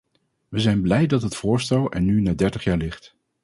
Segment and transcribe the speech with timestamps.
[0.49, 3.15] We zijn blij dat het voorstel er nu na dertig jaar ligt.